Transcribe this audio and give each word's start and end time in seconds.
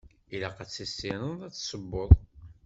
Ilaq 0.33 0.57
ad 0.63 0.69
tissineḍ 0.69 1.37
ad 1.47 1.53
tessewweḍ. 1.53 2.11